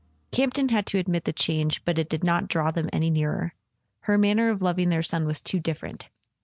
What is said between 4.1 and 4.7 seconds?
manner of